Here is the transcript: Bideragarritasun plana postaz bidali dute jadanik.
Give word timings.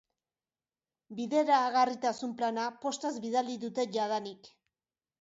Bideragarritasun 1.19 2.33
plana 2.41 2.65
postaz 2.87 3.15
bidali 3.29 3.63
dute 3.69 3.89
jadanik. 4.01 4.55